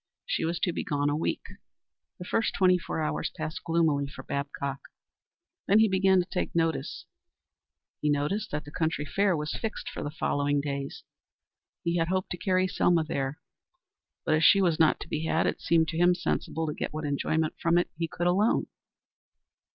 [0.25, 1.45] She was to be gone a week.
[2.17, 4.79] The first twenty four hours passed gloomily for Babcock.
[5.67, 7.05] Then he began to take notice.
[7.99, 11.03] He noticed that the county fair was fixed for the following days.
[11.83, 13.37] He had hoped to carry Selma there,
[14.25, 16.93] but, as she was not to be had, it seemed to him sensible to get
[16.93, 18.65] what enjoyment from it he could alone.